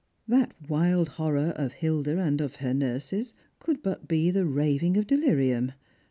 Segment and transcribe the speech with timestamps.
[0.27, 5.05] That wild horror of Hilda and of her nurses could but be the raving of
[5.05, 5.73] delirium.